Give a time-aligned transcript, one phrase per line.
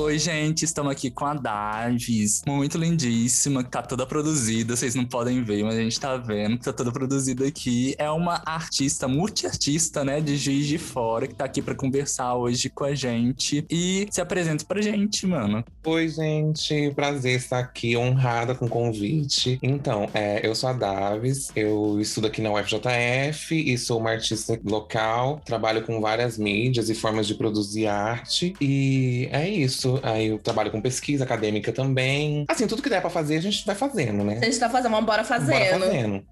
[0.00, 5.04] Oi, gente, estamos aqui com a Davis, muito lindíssima, que tá toda produzida, vocês não
[5.04, 7.96] podem ver, mas a gente tá vendo que tá toda produzida aqui.
[7.98, 12.70] É uma artista, multiartista, né, de Juiz de Fora, que tá aqui para conversar hoje
[12.70, 13.66] com a gente.
[13.68, 15.64] E se apresenta pra gente, mano.
[15.84, 19.58] Oi, gente, prazer estar aqui, honrada com o convite.
[19.60, 24.58] Então, é, eu sou a Davis, eu estudo aqui na UFJF e sou uma artista
[24.64, 28.54] local, trabalho com várias mídias e formas de produzir arte.
[28.60, 30.00] E é isso isso.
[30.02, 32.44] Aí eu trabalho com pesquisa acadêmica também.
[32.48, 34.38] Assim, tudo que der pra fazer, a gente vai fazendo, né?
[34.40, 35.58] A gente tá fazendo, vamos embora fazendo.
[35.58, 36.24] Bora fazendo.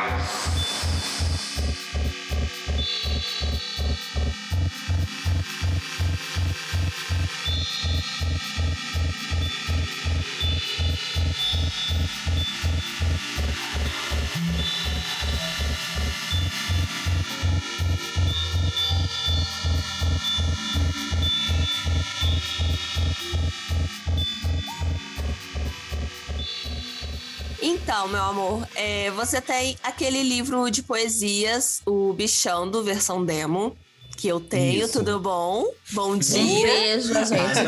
[27.69, 33.77] Então, meu amor, é, você tem aquele livro de poesias, o Bichando, versão demo,
[34.17, 34.93] que eu tenho, Isso.
[34.93, 35.67] tudo bom?
[35.91, 36.41] Bom dia.
[36.41, 37.67] Um beijo, gente.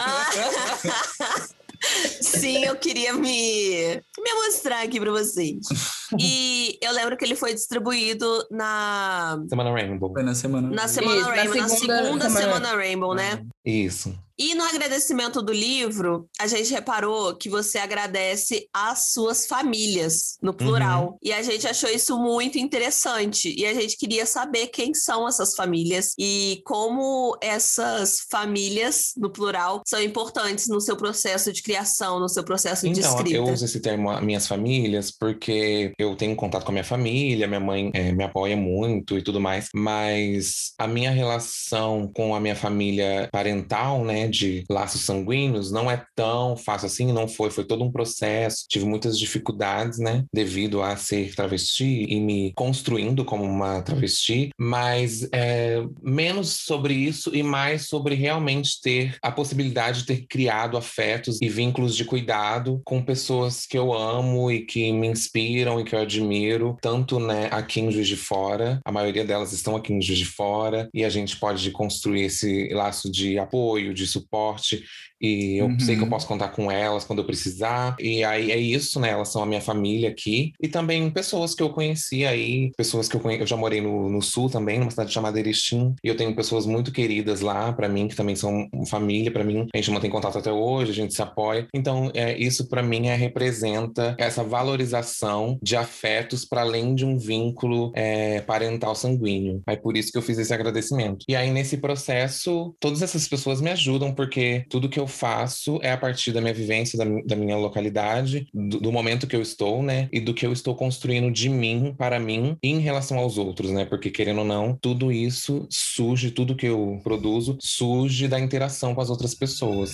[0.00, 1.46] Ah.
[2.22, 5.66] Sim, eu queria me, me mostrar aqui para vocês.
[6.20, 9.42] E eu lembro que ele foi distribuído na.
[9.48, 10.12] Semana Rainbow.
[10.12, 10.70] Foi na semana.
[10.70, 12.54] Na Semana Isso, Rainbow, na segunda, na segunda semana...
[12.54, 13.44] semana Rainbow, né?
[13.64, 14.14] Isso.
[14.36, 20.52] E no agradecimento do livro, a gente reparou que você agradece às suas famílias, no
[20.52, 21.10] plural.
[21.10, 21.18] Uhum.
[21.22, 23.54] E a gente achou isso muito interessante.
[23.56, 29.82] E a gente queria saber quem são essas famílias e como essas famílias, no plural,
[29.86, 33.36] são importantes no seu processo de criação, no seu processo então, de escrita.
[33.36, 37.60] Eu uso esse termo minhas famílias porque eu tenho contato com a minha família, minha
[37.60, 39.68] mãe é, me apoia muito e tudo mais.
[39.74, 44.24] Mas a minha relação com a minha família parental, né?
[44.28, 48.64] de laços sanguíneos não é tão fácil assim, não foi, foi todo um processo.
[48.68, 55.28] Tive muitas dificuldades, né, devido a ser travesti e me construindo como uma travesti, mas
[55.32, 61.38] é, menos sobre isso e mais sobre realmente ter a possibilidade de ter criado afetos
[61.40, 64.03] e vínculos de cuidado com pessoas que eu amo
[64.50, 68.80] e que me inspiram e que eu admiro, tanto né, aqui em Juiz de Fora,
[68.84, 72.68] a maioria delas estão aqui em Juiz de Fora, e a gente pode construir esse
[72.72, 74.84] laço de apoio, de suporte
[75.24, 75.80] e eu uhum.
[75.80, 77.96] sei que eu posso contar com elas quando eu precisar.
[77.98, 79.10] E aí é isso, né?
[79.10, 80.52] Elas são a minha família aqui.
[80.60, 83.40] E também pessoas que eu conheci aí, pessoas que eu conheci.
[83.40, 85.94] Eu já morei no, no sul também, numa cidade chamada Erechim.
[86.04, 89.66] E eu tenho pessoas muito queridas lá para mim, que também são família para mim.
[89.72, 91.66] A gente mantém contato até hoje, a gente se apoia.
[91.74, 97.16] Então, é, isso para mim é, representa essa valorização de afetos para além de um
[97.16, 99.62] vínculo é, parental sanguíneo.
[99.66, 101.24] É por isso que eu fiz esse agradecimento.
[101.28, 105.92] E aí, nesse processo, todas essas pessoas me ajudam, porque tudo que eu faço é
[105.92, 109.82] a partir da minha vivência, da, da minha localidade, do, do, momento que eu estou,
[109.82, 110.08] né?
[110.12, 113.84] E do que eu estou construindo de mim, para mim, em relação aos outros, né?
[113.84, 119.00] Porque, querendo ou não, tudo isso surge, tudo que eu produzo, surge da interação com
[119.00, 119.92] as outras pessoas.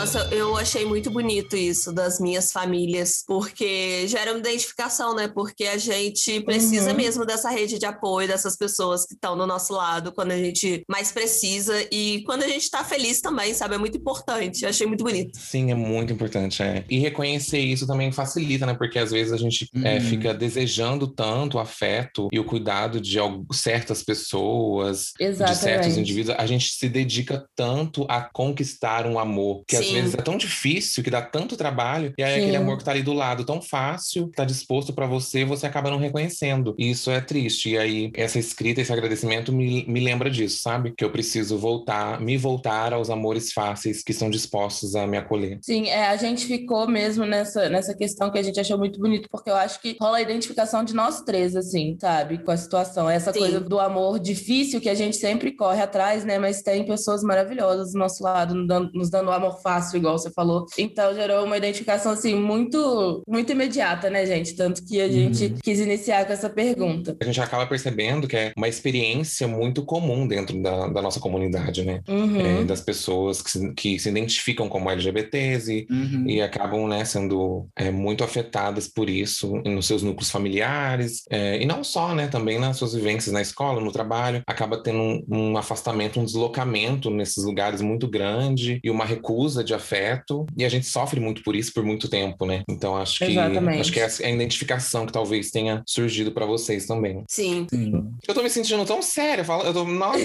[0.00, 5.28] Nossa, eu achei muito bonito isso das minhas famílias, porque gera uma identificação, né?
[5.28, 6.96] Porque a gente precisa uhum.
[6.96, 10.82] mesmo dessa rede de apoio, dessas pessoas que estão do nosso lado quando a gente
[10.88, 13.74] mais precisa e quando a gente tá feliz também, sabe?
[13.74, 14.62] É muito importante.
[14.62, 15.38] Eu achei muito bonito.
[15.38, 16.82] Sim, é muito importante, é.
[16.88, 18.72] E reconhecer isso também facilita, né?
[18.72, 19.86] Porque às vezes a gente é, uhum.
[19.86, 23.18] é, fica desejando tanto o afeto e o cuidado de
[23.52, 25.58] certas pessoas, Exatamente.
[25.58, 26.38] de certos indivíduos.
[26.38, 29.89] A gente se dedica tanto a conquistar um amor que Sim.
[29.90, 32.40] Sim às vezes é tão difícil, que dá tanto trabalho, e aí Sim.
[32.40, 35.90] aquele amor que tá ali do lado, tão fácil, tá disposto para você, você acaba
[35.90, 36.74] não reconhecendo.
[36.78, 37.70] E isso é triste.
[37.70, 40.92] E aí, essa escrita, esse agradecimento me, me lembra disso, sabe?
[40.96, 45.58] Que eu preciso voltar, me voltar aos amores fáceis que estão dispostos a me acolher.
[45.62, 49.28] Sim, é, a gente ficou mesmo nessa, nessa questão que a gente achou muito bonito,
[49.30, 52.38] porque eu acho que rola a identificação de nós três, assim, sabe?
[52.38, 53.08] Com a situação.
[53.08, 53.40] Essa Sim.
[53.40, 56.38] coisa do amor difícil que a gente sempre corre atrás, né?
[56.38, 60.18] Mas tem pessoas maravilhosas do nosso lado, nos dando, nos dando amor fácil fácil, igual
[60.18, 60.66] você falou.
[60.78, 64.54] Então gerou uma identificação assim muito muito imediata, né, gente?
[64.54, 65.54] Tanto que a gente uhum.
[65.62, 67.16] quis iniciar com essa pergunta.
[67.20, 71.84] A gente acaba percebendo que é uma experiência muito comum dentro da, da nossa comunidade,
[71.84, 72.00] né?
[72.08, 72.40] Uhum.
[72.40, 76.24] É, das pessoas que se, que se identificam como LGBTs e, uhum.
[76.28, 81.66] e acabam, né, sendo é, muito afetadas por isso nos seus núcleos familiares é, e
[81.66, 82.28] não só, né?
[82.28, 87.10] Também nas suas vivências na escola, no trabalho, acaba tendo um, um afastamento, um deslocamento
[87.10, 91.54] nesses lugares muito grande e uma recusa de afeto e a gente sofre muito por
[91.56, 92.62] isso por muito tempo, né?
[92.68, 93.80] Então acho que Exatamente.
[93.80, 97.24] acho que essa é a identificação que talvez tenha surgido pra vocês também.
[97.28, 97.66] Sim.
[97.70, 98.10] Sim.
[98.26, 100.18] Eu tô me sentindo tão séria, fala, eu tô, nossa,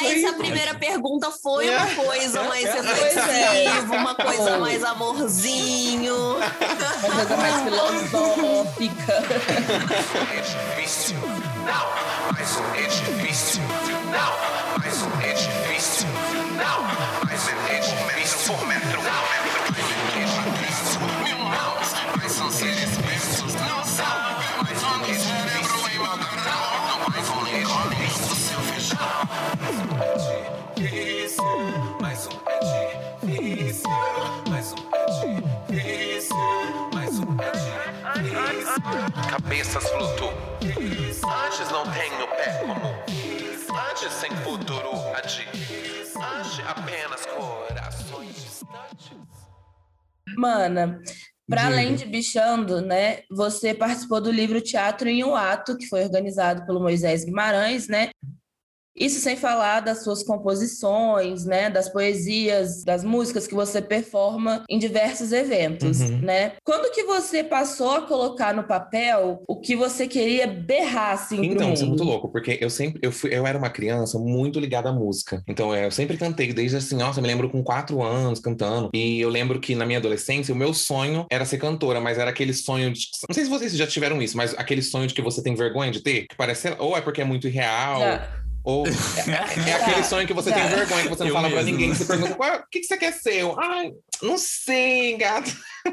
[0.00, 2.72] Mas a primeira pergunta foi uma coisa mais é.
[2.80, 6.36] reflexiva, uma coisa mais amorzinho.
[6.36, 9.12] Uma coisa mais filosófica.
[10.38, 11.16] edifício.
[11.66, 13.62] Não, mais um edifício.
[14.10, 16.08] Não, mais um edifício.
[16.56, 16.82] Não,
[17.26, 17.37] mais
[39.30, 40.47] Cabeças flutuam.
[50.38, 51.00] Mana,
[51.48, 56.04] para além de Bichando, né, você participou do livro Teatro em um Ato, que foi
[56.04, 58.10] organizado pelo Moisés Guimarães, né?
[58.98, 64.78] Isso sem falar das suas composições, né, das poesias, das músicas que você performa em
[64.78, 66.18] diversos eventos, Uhum.
[66.18, 66.52] né?
[66.64, 71.72] Quando que você passou a colocar no papel o que você queria berrar assim Então,
[71.72, 74.88] isso é muito louco, porque eu sempre, eu, fui, eu era uma criança muito ligada
[74.88, 75.42] à música.
[75.46, 78.90] Então, é, eu sempre cantei, desde assim, nossa, eu me lembro com quatro anos cantando.
[78.94, 82.30] E eu lembro que na minha adolescência, o meu sonho era ser cantora, mas era
[82.30, 83.00] aquele sonho de.
[83.28, 85.90] Não sei se vocês já tiveram isso, mas aquele sonho de que você tem vergonha
[85.90, 88.00] de ter, que parece, ou é porque é muito irreal.
[88.68, 88.84] Ou
[89.66, 91.70] é, é aquele sonho que você tem vergonha, que você não Eu fala pra mesmo.
[91.72, 93.36] ninguém, que você pergunta, "Qual- o que, que você quer ser?
[93.40, 93.92] Eu, Ai,
[94.22, 95.50] não sei, gato.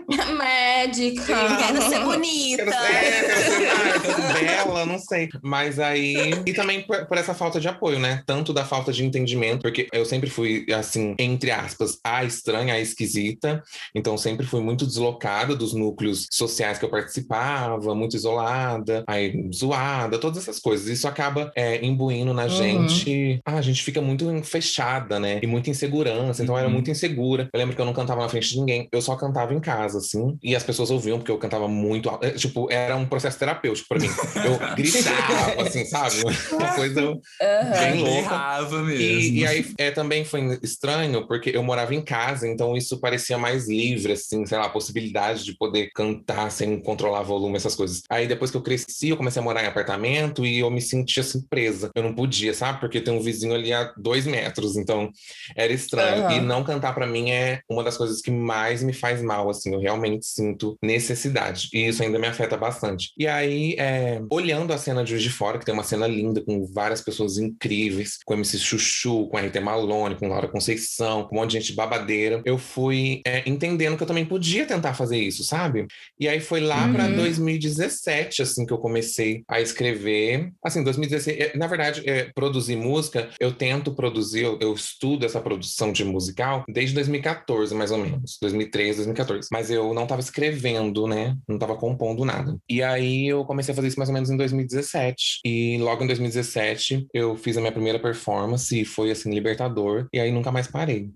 [0.37, 1.35] Médica.
[1.57, 2.63] Quero ser bonita.
[2.65, 5.29] Quero ser, é, quero ser bela, não sei.
[5.41, 6.15] Mas aí.
[6.45, 8.21] E também por, por essa falta de apoio, né?
[8.25, 12.79] Tanto da falta de entendimento, porque eu sempre fui, assim, entre aspas, a estranha, a
[12.79, 13.63] esquisita.
[13.93, 20.17] Então sempre fui muito deslocada dos núcleos sociais que eu participava, muito isolada, aí zoada,
[20.17, 20.87] todas essas coisas.
[20.87, 22.49] Isso acaba é, imbuindo na Uhum.
[22.49, 23.39] gente.
[23.45, 25.39] Ah, a gente fica muito fechada, né?
[25.41, 26.43] E muita insegurança.
[26.43, 26.73] Então eu era Uhum.
[26.73, 27.49] muito insegura.
[27.53, 28.87] Eu lembro que eu não cantava na frente de ninguém.
[28.91, 30.37] Eu só cantava em casa, assim.
[30.41, 32.25] E as pessoas ouviam, porque eu cantava muito alto.
[32.25, 34.07] É, Tipo, era um processo terapêutico pra mim.
[34.43, 36.15] Eu gritava, assim, sabe?
[36.51, 37.01] Uma coisa
[37.41, 37.79] Aham.
[37.79, 38.45] bem louca.
[38.71, 38.91] Mesmo.
[38.91, 43.37] E, e aí é, também foi estranho, porque eu morava em casa, então isso parecia
[43.37, 48.01] mais livre, assim, sei lá, a possibilidade de poder cantar sem controlar volume, essas coisas.
[48.09, 51.21] Aí depois que eu cresci, eu comecei a morar em apartamento e eu me sentia
[51.21, 51.89] assim presa.
[51.95, 52.79] Eu não podia, sabe?
[52.79, 55.09] Porque tem um vizinho ali a dois metros, então
[55.55, 56.23] era estranho.
[56.23, 56.31] Aham.
[56.31, 59.74] E não cantar pra mim é uma das coisas que mais me faz mal, assim,
[59.75, 61.69] eu realmente sinto necessidade.
[61.73, 63.11] E isso ainda me afeta bastante.
[63.17, 66.41] E aí, é, olhando a cena de Juiz de Fora, que tem uma cena linda
[66.43, 71.39] com várias pessoas incríveis, com MC Chuchu, com RT Malone, com Laura Conceição, com um
[71.39, 75.43] monte de gente babadeira, eu fui é, entendendo que eu também podia tentar fazer isso,
[75.43, 75.87] sabe?
[76.19, 77.15] E aí foi lá pra Uhum.
[77.15, 80.51] 2017, assim, que eu comecei a escrever.
[80.63, 85.39] Assim, 2016, é, na verdade, é, produzir música, eu tento produzir, eu, eu estudo essa
[85.39, 88.37] produção de musical desde 2014, mais ou menos.
[88.41, 89.47] 2013, 2014.
[89.55, 91.37] Mas eu não tava escrevendo, né?
[91.47, 92.57] Não tava compondo nada.
[92.69, 95.39] E aí eu comecei a fazer isso mais ou menos em 2017.
[95.45, 100.09] E logo em 2017 eu fiz a minha primeira performance e foi assim libertador.
[100.11, 101.09] E aí nunca mais parei.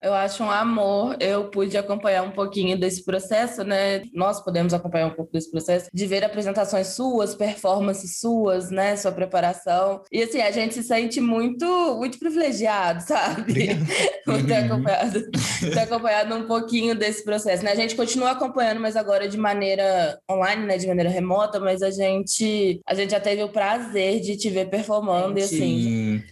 [0.00, 1.16] Eu acho um amor.
[1.20, 4.02] Eu pude acompanhar um pouquinho desse processo, né?
[4.12, 8.94] Nós podemos acompanhar um pouco desse processo, de ver apresentações suas, performances suas, né?
[8.96, 10.02] Sua preparação.
[10.12, 13.70] E assim, a gente se sente muito, muito privilegiado, sabe?
[14.24, 14.74] Por ter Uhum.
[14.74, 17.64] acompanhado, ter acompanhado um pouquinho desse processo.
[17.64, 17.72] Né?
[17.72, 20.78] A gente continua acompanhando, mas agora de maneira online, né?
[20.78, 24.68] De maneira remota, mas a gente, a gente já teve o prazer de te ver
[24.70, 26.22] performando e assim, Sim.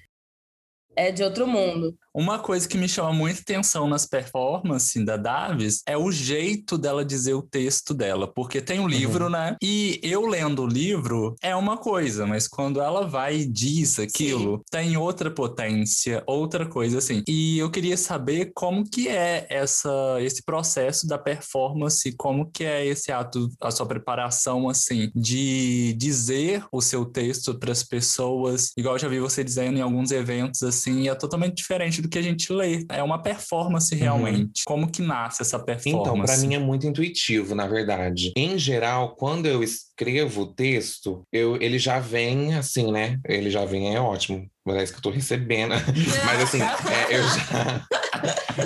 [0.94, 1.96] é de outro mundo.
[2.16, 7.04] Uma coisa que me chama muita atenção nas performances da Davis é o jeito dela
[7.04, 9.54] dizer o texto dela, porque tem um livro, né?
[9.62, 14.62] E eu lendo o livro é uma coisa, mas quando ela vai e diz aquilo,
[14.70, 17.22] tem outra potência, outra coisa assim.
[17.28, 22.86] E eu queria saber como que é essa esse processo da performance, como que é
[22.86, 28.94] esse ato, a sua preparação assim, de dizer o seu texto para as pessoas, igual
[28.94, 32.22] eu já vi você dizendo em alguns eventos assim, é totalmente diferente do que a
[32.22, 32.86] gente lê.
[32.88, 34.62] É uma performance realmente.
[34.64, 36.08] Como que nasce essa performance?
[36.08, 38.32] Então, para mim é muito intuitivo, na verdade.
[38.36, 43.18] Em geral, quando eu escrevo o texto, eu, ele já vem assim, né?
[43.26, 44.46] Ele já vem, é ótimo.
[44.64, 45.74] Parece que eu tô recebendo.
[46.24, 47.86] Mas assim, é, eu já.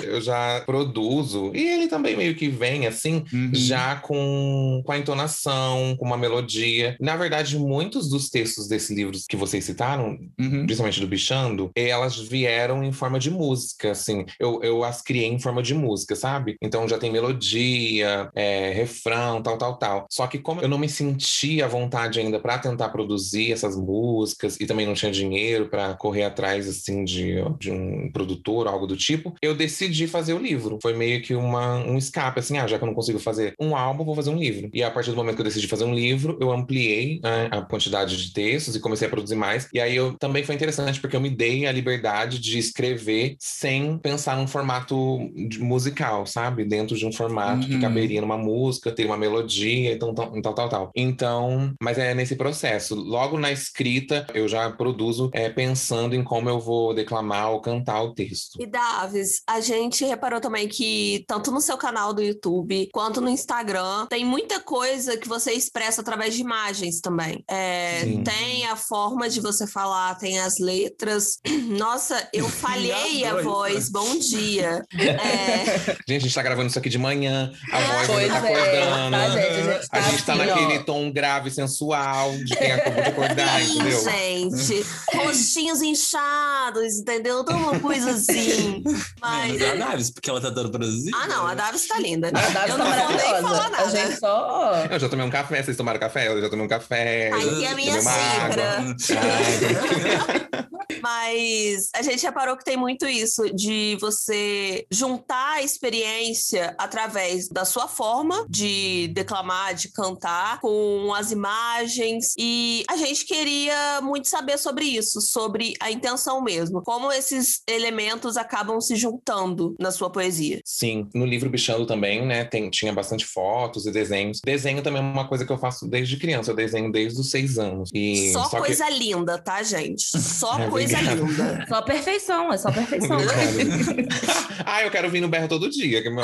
[0.03, 1.51] eu já produzo.
[1.53, 3.51] E ele também meio que vem, assim, Uhum.
[3.53, 6.95] já com, com a entonação, com uma melodia.
[6.99, 10.65] Na verdade, muitos dos textos desse livro que vocês citaram, Uhum.
[10.65, 14.25] principalmente do Bichando, elas vieram em forma de música, assim.
[14.39, 16.55] Eu, eu as criei em forma de música, sabe?
[16.61, 20.05] Então já tem melodia, é, refrão, tal, tal, tal.
[20.09, 24.57] Só que como eu não me sentia à vontade ainda para tentar produzir essas músicas
[24.59, 28.95] e também não tinha dinheiro para correr atrás, assim, de, de um produtor, algo do
[28.95, 30.77] tipo, eu decidi fazer o livro.
[30.81, 33.75] Foi meio que uma, um escape, assim, ah, já que eu não consigo fazer um
[33.75, 34.69] álbum, vou fazer um livro.
[34.73, 37.61] E a partir do momento que eu decidi fazer um livro, eu ampliei né, a
[37.61, 39.67] quantidade de textos e comecei a produzir mais.
[39.73, 43.97] E aí eu também foi interessante porque eu me dei a liberdade de escrever sem
[43.97, 45.17] pensar num formato
[45.47, 46.63] de- musical, sabe?
[46.65, 47.81] Dentro de um formato que Uhum.
[47.81, 50.91] caberia numa música, ter uma melodia, então tal, tal, tal, tal.
[50.95, 52.95] Então, mas é nesse processo.
[52.95, 58.01] Logo na escrita, eu já produzo é, pensando em como eu vou declamar ou cantar
[58.03, 58.57] o texto.
[58.61, 63.29] E Davis, a gente reparou também que tanto no seu canal do YouTube quanto no
[63.29, 67.43] Instagram tem muita coisa que você expressa através de imagens também.
[67.49, 71.39] É, tem a forma de você falar, tem as letras.
[71.77, 73.89] Nossa, eu falhei a voz.
[73.89, 74.81] Bom dia.
[75.21, 78.49] É, Gente, a gente tá gravando isso aqui de manhã, a voz Pois ainda tá
[78.49, 79.11] é, acordando.
[79.11, 79.45] tá, gente?
[79.45, 80.83] A gente tá, A gente tá naquele ó.
[80.83, 84.03] tom grave, sensual, de quem acabou de acordar, sim, entendeu?
[84.03, 84.85] gente.
[85.15, 87.43] Rostinhos inchados, entendeu?
[87.43, 88.83] Toda uma coisa assim.
[89.19, 89.53] Mas.
[89.53, 91.11] Menos a Davis, porque ela tá dando produzir.
[91.13, 92.27] Ah, não, a Davis tá linda.
[92.29, 93.69] A Davi eu tá não falar maravilhosa.
[93.69, 93.77] nada.
[93.77, 94.85] A gente só.
[94.89, 96.27] Eu já tomei um café, vocês tomaram café?
[96.27, 97.31] Eu já tomei um café.
[97.31, 98.95] Que é a minha xícara.
[99.19, 100.61] Ai,
[101.01, 107.65] Mas a gente reparou que tem muito isso de você juntar a experiência através da
[107.65, 112.33] sua forma de declamar, de cantar, com as imagens.
[112.37, 116.81] E a gente queria muito saber sobre isso, sobre a intenção mesmo.
[116.83, 120.61] Como esses elementos acabam se juntando na sua poesia.
[120.63, 124.39] Sim, no livro Bichando também, né, tem, tinha bastante fotos e desenhos.
[124.43, 127.57] Desenho também é uma coisa que eu faço desde criança, eu desenho desde os seis
[127.57, 127.89] anos.
[127.93, 130.03] E Só, que- coisa linda, tá, gente?
[130.03, 131.25] Só É, coisa obrigado.
[131.25, 131.65] linda.
[131.67, 133.17] Só perfeição, é só perfeição.
[134.65, 136.01] ah, eu quero vir no berro todo dia.
[136.01, 136.23] Que, olha, meu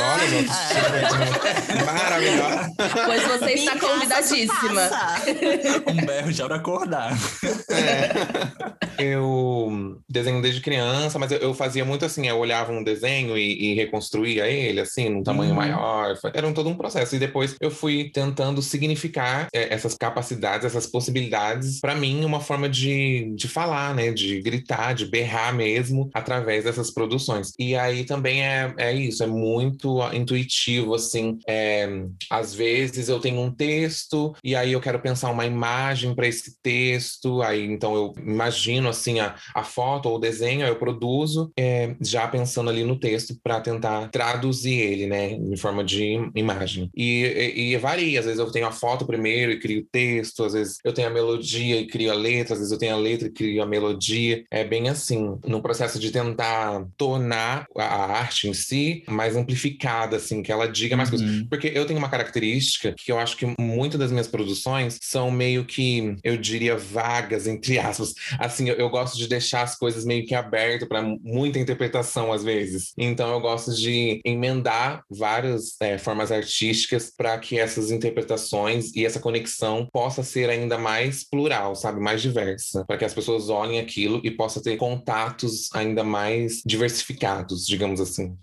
[1.85, 2.71] maravilhosa.
[3.05, 4.89] Pois você está convidadíssima.
[5.91, 7.17] Um berro já pra acordar.
[7.69, 9.03] É.
[9.03, 13.71] Eu desenho desde criança, mas eu, eu fazia muito assim, eu olhava um desenho e,
[13.71, 15.55] e reconstruía ele, assim, num tamanho Uhum.
[15.55, 16.17] maior.
[16.33, 17.15] Era um, todo um processo.
[17.15, 22.67] E depois eu fui tentando significar é, essas capacidades, essas possibilidades, para mim, uma forma
[22.69, 24.11] de, de falar, né?
[24.11, 27.51] De gritar, de berrar mesmo, através dessas produções.
[27.59, 31.37] E aí também é, é isso, é muito intuitivo, assim.
[31.47, 31.87] é,
[32.29, 36.57] às vezes eu tenho um texto e aí eu quero pensar uma imagem para esse
[36.61, 41.51] texto, aí então eu imagino assim a, a foto ou o desenho, aí eu produzo
[41.57, 46.89] é, já pensando ali no texto para tentar traduzir ele, né, em forma de imagem.
[46.95, 50.43] E, e, e varia, às vezes eu tenho a foto primeiro e crio o texto,
[50.43, 52.97] às vezes eu tenho a melodia e crio a letra, às vezes eu tenho a
[52.97, 54.43] letra e crio a melodia.
[54.49, 60.41] É bem assim, no processo de tentar tornar a arte em si mais amplificada, assim,
[60.41, 61.27] que ela diga mais coisas.
[61.27, 61.47] Uhum.
[61.49, 65.65] Porque eu tenho uma característica que eu acho que muitas das minhas produções são meio
[65.65, 68.13] que, eu diria, vagas, entre aspas.
[68.39, 72.43] Assim, eu, eu gosto de deixar as coisas meio que abertas para muita interpretação, às
[72.43, 72.46] vezes.
[72.97, 79.19] Então, eu gosto de emendar várias é, formas artísticas para que essas interpretações e essa
[79.19, 81.99] conexão possa ser ainda mais plural, sabe?
[81.99, 82.85] Mais diversa.
[82.85, 88.37] Para que as pessoas olhem aquilo e possa ter contatos ainda mais diversificados, digamos assim.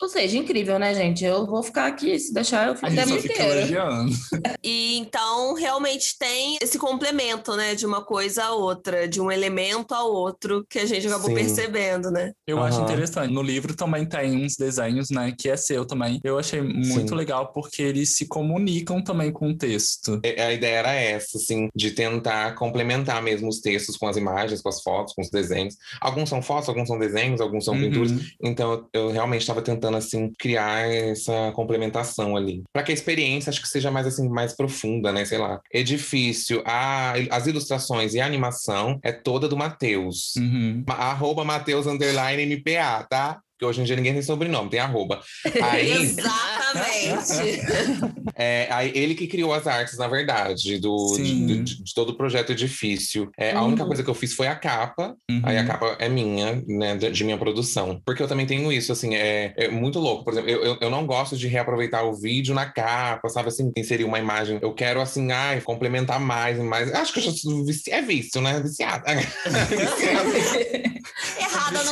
[0.00, 1.24] Ou seja, incrível, né, gente?
[1.24, 3.68] Eu vou ficar aqui, se deixar, eu fico A o gente tempo só fica inteiro.
[4.62, 9.92] E então realmente tem esse complemento, né, de uma coisa a outra, de um elemento
[9.94, 11.34] a outro que a gente acabou Sim.
[11.34, 12.32] percebendo, né?
[12.46, 12.84] Eu acho Aham.
[12.84, 13.32] interessante.
[13.32, 16.20] No livro também tem uns desenhos, né, que é seu também.
[16.22, 17.14] Eu achei muito Sim.
[17.14, 20.20] legal porque eles se comunicam também com o texto.
[20.22, 24.62] É, A ideia era essa, assim, de tentar complementar mesmo os textos com as imagens,
[24.62, 25.74] com as fotos, com os desenhos.
[26.00, 28.12] Alguns são fotos, alguns são desenhos, alguns são pinturas.
[28.12, 28.20] Uhum.
[28.42, 33.50] Então eu, eu realmente estava tentando assim criar essa complementação ali, para que a experiência
[33.50, 35.24] acho que seja mais assim mais profunda, né?
[35.24, 35.60] Sei lá.
[35.72, 40.34] Edifício, a, as ilustrações e a animação é toda do Matheus.
[40.36, 40.84] Uhum.
[40.88, 43.40] Arroba Matheus underline MPA, tá?
[43.58, 45.20] Porque hoje em dia ninguém tem sobrenome, tem arroba.
[45.60, 47.60] Aí, Exatamente.
[48.36, 52.16] é, aí ele que criou as artes, na verdade, do, de, de- de todo o
[52.16, 53.28] projeto Edifício.
[53.36, 53.68] É, A Uhum.
[53.68, 55.40] única coisa que eu fiz foi a capa, Uhum.
[55.44, 58.00] Aí a capa é minha, né, de, de minha produção.
[58.06, 60.24] Porque eu também tenho isso, assim, é, é muito louco.
[60.24, 63.70] Por exemplo, eu, eu, eu não gosto de reaproveitar o vídeo na capa, sabe, assim,
[63.76, 64.58] inserir uma imagem.
[64.62, 66.92] Eu quero, assim, ai, complementar mais, mais.
[66.94, 67.90] Acho que eu já sou vici...
[67.90, 68.60] É vício, né?
[68.60, 69.04] Viciado.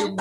[0.00, 0.15] Não.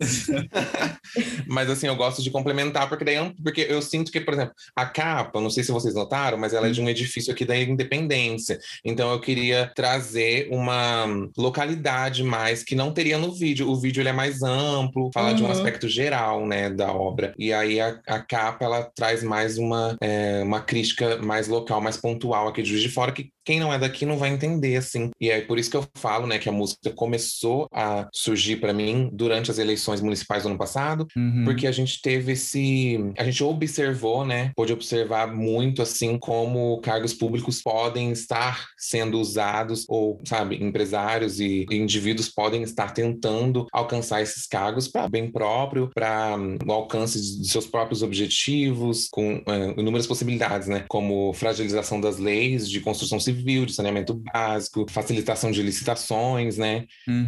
[1.46, 4.54] Mas assim, eu gosto de complementar, porque daí eu- porque eu sinto que, por exemplo,
[4.74, 7.56] a capa, não sei se vocês notaram, mas ela é de um edifício aqui da
[7.56, 8.58] Independência.
[8.84, 13.68] Então eu queria trazer uma localidade mais que não teria no vídeo.
[13.68, 15.52] O vídeo ele é mais amplo, fala de um Uhum.
[15.52, 17.34] aspecto geral, né, da obra.
[17.38, 21.96] E aí a, a capa ela traz mais uma, é, uma crítica mais local, mais
[21.96, 25.10] pontual aqui de Juiz de Fora, que quem não é daqui não vai entender, assim.
[25.20, 28.72] E é por isso que eu falo, né, que a música começou a surgir para
[28.72, 31.44] mim durante as eleições municipais do ano passado, Uhum.
[31.44, 32.98] porque a gente teve esse.
[33.16, 34.50] A gente observou, né?
[34.56, 41.66] Pôde observar muito assim como cargos públicos podem estar sendo usados, ou, sabe, empresários e
[41.70, 46.36] indivíduos podem estar tentando alcançar esses cargos para bem próprio, para
[46.66, 50.84] o alcance de seus próprios objetivos, com é, inúmeras possibilidades, né?
[50.88, 56.84] Como fragilização das leis de construção civil, de saneamento básico, facilitação de licitações, né?
[57.06, 57.26] Uhum.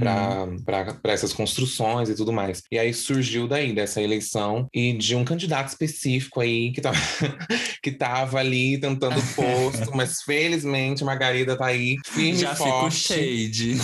[0.64, 1.74] para essas construções
[2.09, 2.62] e tudo mais.
[2.71, 6.99] E aí surgiu daí dessa eleição e de um candidato específico aí que tava,
[7.83, 12.69] que tava ali tentando o posto, mas felizmente Margarida tá aí firme Já e fica
[12.69, 12.97] o forte.
[12.97, 13.76] shade.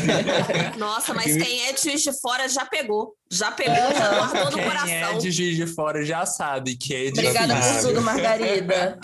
[0.78, 3.14] Nossa, mas quem é de Fora já pegou.
[3.28, 4.88] Já pegou, já guardou no Quem coração.
[4.88, 7.28] é de Juiz de Fora já sabe que é difícil.
[7.30, 8.98] Obrigada por tudo, Margarida.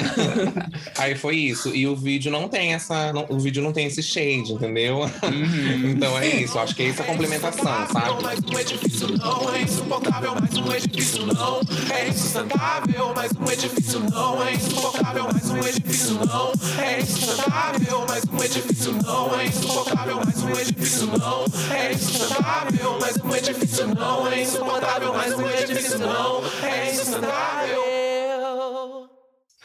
[0.97, 1.71] Aí foi isso.
[1.75, 5.01] E o vídeo não tem essa, não- o vídeo não tem esse shade, entendeu?
[5.01, 5.91] Uhum.
[5.93, 6.57] Então é isso.
[6.59, 8.23] Acho que é isso a complementação, sabe?
[8.23, 11.61] Mas um edifício não é insuportável, mas um edifício não
[11.91, 18.23] é insustentável, mas um edifício não é insuportável, mas um edifício não é insustentável, mas
[18.33, 24.12] um edifício não é insuportável, mas um edifício não é insustentável, mas um edifício não
[24.31, 27.83] é insuportável, mas um edifício não é insustentável.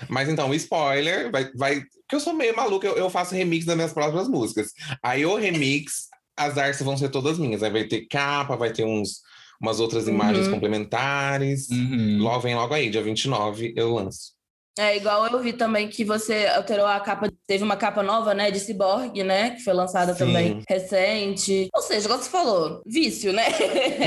[0.09, 1.75] Mas então, spoiler, vai, vai.
[1.81, 4.71] Porque eu sou meio maluco, eu, eu faço remix das minhas próprias músicas.
[5.03, 7.63] Aí o remix, as artes vão ser todas minhas.
[7.63, 9.21] Aí vai ter capa, vai ter uns,
[9.59, 10.53] umas outras imagens Uhum.
[10.53, 11.67] complementares.
[11.69, 12.19] Uhum.
[12.21, 14.36] Logo, vem logo aí, dia 29, eu lanço.
[14.79, 18.51] É igual eu vi também que você alterou a capa, teve uma capa nova, né,
[18.51, 20.19] de Cyborg, né, que foi lançada Sim.
[20.19, 21.67] também recente.
[21.73, 23.49] Ou seja, igual você falou, vício, né?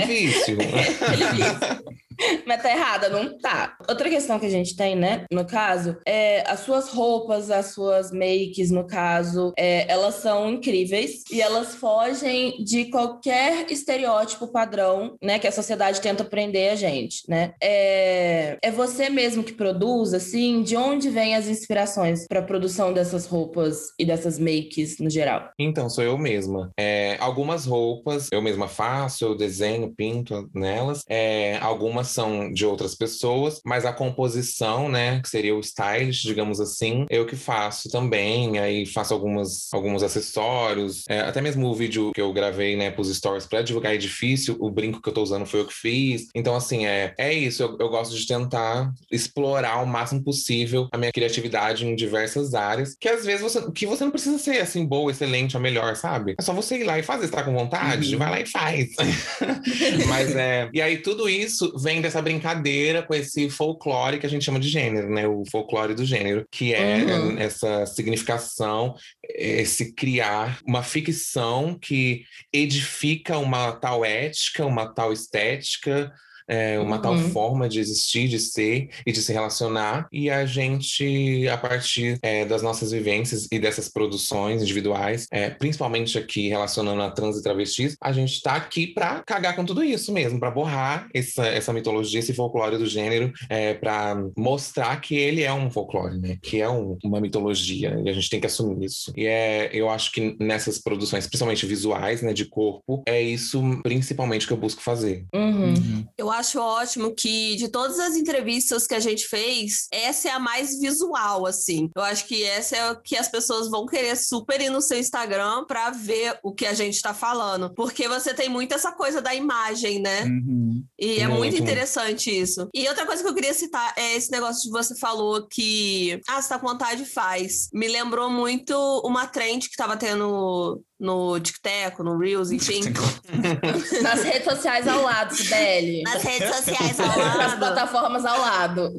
[0.06, 0.56] Vício.
[0.60, 2.00] Ele vício.
[2.46, 3.76] Mas tá errada, não tá.
[3.88, 8.10] Outra questão que a gente tem, né, no caso, é as suas roupas, as suas
[8.10, 15.38] makes, no caso, é, elas são incríveis e elas fogem de qualquer estereótipo padrão, né,
[15.38, 17.52] que a sociedade tenta prender a gente, né?
[17.62, 23.26] É, é você mesmo que produz, assim, de onde vêm as inspirações para produção dessas
[23.26, 25.50] roupas e dessas makes no geral?
[25.58, 26.70] Então, sou eu mesma.
[26.78, 31.02] É, algumas roupas eu mesma faço, eu desenho, pinto nelas.
[31.08, 36.60] É, algumas são de outras pessoas, mas a composição, né, que seria o stylist, digamos
[36.60, 38.58] assim, eu que faço também.
[38.58, 43.14] Aí faço algumas, alguns acessórios, é, até mesmo o vídeo que eu gravei, né, pros
[43.14, 46.26] stories para divulgar edifício, o brinco que eu tô usando foi eu que fiz.
[46.34, 47.62] Então, assim, é, é isso.
[47.62, 52.94] Eu, eu gosto de tentar explorar o máximo possível a minha criatividade em diversas áreas,
[52.98, 56.34] que às vezes você, que você não precisa ser assim boa, excelente, a melhor, sabe?
[56.38, 58.18] É só você ir lá e fazer, você tá com vontade, Uhum.
[58.18, 58.88] vai lá e faz.
[60.08, 64.44] Mas é, e aí tudo isso vem dessa brincadeira com esse folclore que a gente
[64.44, 65.26] chama de gênero, né?
[65.26, 67.38] O folclore do gênero, que é Uhum.
[67.38, 68.94] essa significação,
[69.28, 76.12] esse criar uma ficção que edifica uma tal ética, uma tal estética,
[76.50, 77.30] é, uma tal Uhum.
[77.30, 80.08] forma de existir, de ser e de se relacionar.
[80.12, 86.18] E a gente, a partir é, das nossas vivências e dessas produções individuais, é, principalmente
[86.18, 90.12] aqui relacionando a trans e travestis, a gente está aqui para cagar com tudo isso
[90.12, 95.42] mesmo, para borrar essa, essa mitologia, esse folclore do gênero, é, para mostrar que ele
[95.42, 96.38] é um folclore, né?
[96.42, 99.12] Que é um- uma mitologia e a gente tem que assumir isso.
[99.16, 104.46] E é, eu acho que nessas produções, principalmente visuais, né, de corpo, é isso principalmente
[104.46, 105.24] que eu busco fazer.
[105.34, 105.74] Uhum.
[105.74, 106.06] Uhum.
[106.16, 110.38] Eu acho ótimo que de todas as entrevistas que a gente fez, essa é a
[110.38, 111.90] mais visual, assim.
[111.94, 114.98] Eu acho que essa é o que as pessoas vão querer super ir no seu
[114.98, 117.72] Instagram pra ver o que a gente tá falando.
[117.74, 120.24] Porque você tem muito essa coisa da imagem, né?
[120.24, 120.84] Uhum.
[120.98, 121.62] E é Muito, muito muito.
[121.62, 122.68] interessante isso.
[122.74, 126.40] E outra coisa que eu queria citar é esse negócio de você falou que, ah,
[126.40, 127.68] você tá com vontade, faz.
[127.72, 128.74] Me lembrou muito
[129.04, 132.80] uma trend que tava tendo no TikTok, no Reels, enfim.
[134.02, 136.02] Nas redes sociais ao lado, Sibeli.
[136.02, 137.58] Nas redes sociais ao Nas lado.
[137.58, 138.92] plataformas ao lado.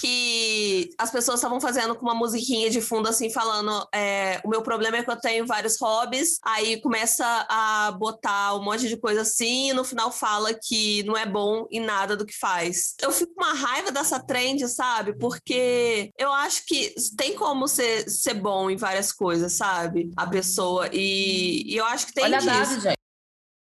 [0.00, 4.62] que as pessoas estavam fazendo com uma musiquinha de fundo, assim, falando: é, o meu
[4.62, 9.20] problema é que eu tenho vários hobbies, aí começa a botar um monte de coisa
[9.20, 12.94] assim, e no final fala que não é bom em nada do que faz.
[13.02, 15.12] Eu fico com uma raiva dessa trend, sabe?
[15.18, 20.10] Porque eu acho que tem como ser, ser bom em várias coisas, sabe?
[20.16, 20.88] A pessoa.
[20.92, 21.17] E,
[21.66, 22.52] e eu acho que tem Olha a disso.
[22.52, 22.98] Davi, gente.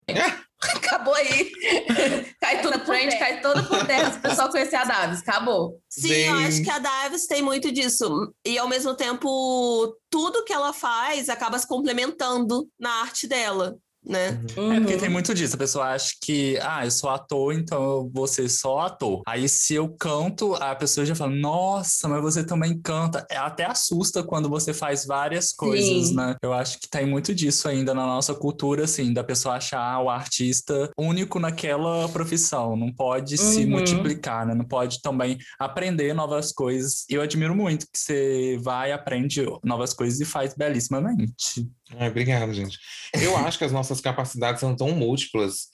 [0.61, 1.51] Acabou aí.
[2.39, 4.11] cai tudo trend, cai todo por terra.
[4.11, 5.81] Se o pessoal conhecer a Davis, acabou.
[5.89, 8.31] Sim, eu acho que a Davis tem muito disso.
[8.45, 14.41] E ao mesmo tempo, tudo que ela faz acaba se complementando na arte dela né?
[14.57, 14.73] Uhum.
[14.73, 15.55] É porque tem muito disso.
[15.55, 19.21] A pessoa acha que, ah, eu sou ator, então eu vou ser só ator.
[19.27, 23.25] Aí se eu canto, a pessoa já fala, nossa, mas você também canta.
[23.29, 26.15] É, até assusta quando você faz várias coisas, Sim.
[26.15, 26.35] né?
[26.41, 30.09] Eu acho que tem muito disso ainda na nossa cultura, assim, da pessoa achar o
[30.09, 32.75] artista único naquela profissão.
[32.75, 33.51] Não pode uhum.
[33.51, 34.55] se multiplicar, né?
[34.55, 37.05] Não pode também aprender novas coisas.
[37.09, 41.67] E eu admiro muito que você vai, aprende novas coisas e faz belíssimamente.
[41.97, 42.77] Ai, obrigado, gente.
[43.13, 45.67] Eu acho que as nossas capacidades são tão múltiplas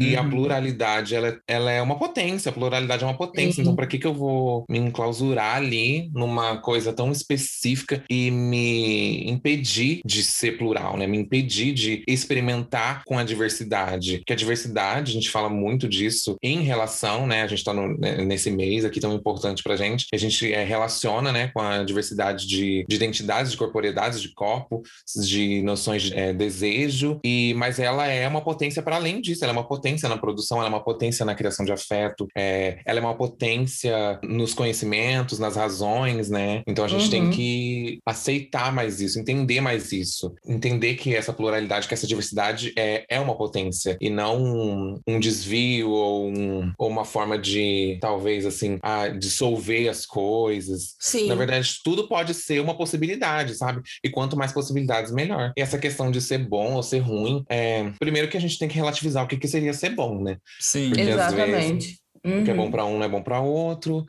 [0.00, 0.30] e a uhum.
[0.30, 3.60] pluralidade, ela, ela é uma potência, a pluralidade é uma potência.
[3.60, 3.70] Então, uhum.
[3.70, 9.30] Então, para que, que eu vou me enclausurar ali numa coisa tão específica e me
[9.30, 11.06] impedir de ser plural, né?
[11.06, 14.18] Me impedir de experimentar com a diversidade.
[14.18, 17.42] Porque a diversidade, a gente fala muito disso em relação, né?
[17.42, 21.32] A gente está né, nesse mês aqui tão importante pra gente, a gente é, relaciona,
[21.32, 24.82] né, com a diversidade de, de identidades, de corporeidades, de corpo,
[25.22, 29.52] de noções de é, desejo, e mas ela é uma potência para além disso, ela
[29.52, 32.78] é uma potência potência na produção, ela é uma potência na criação de afeto, é,
[32.84, 36.62] ela é uma potência nos conhecimentos, nas razões, né?
[36.66, 37.10] Então a gente uhum.
[37.10, 42.72] tem que aceitar mais isso, entender mais isso, entender que essa pluralidade, que essa diversidade
[42.76, 47.98] é, é uma potência e não um, um desvio ou, um, ou, uma forma de,
[48.00, 50.94] talvez, assim, a dissolver as coisas.
[50.98, 51.26] Sim.
[51.26, 53.82] Na verdade, tudo pode ser uma possibilidade, sabe?
[54.04, 55.52] E quanto mais possibilidades, melhor.
[55.56, 57.90] E essa questão de ser bom ou ser ruim, é...
[57.98, 60.38] primeiro que a gente tem que relativizar o que, que seria ser bom, né?
[60.58, 61.86] Sim, Porque, exatamente.
[61.86, 62.40] Vezes, uhum.
[62.40, 62.70] O que é bom uhum.
[62.70, 64.04] para um não é bom para outro.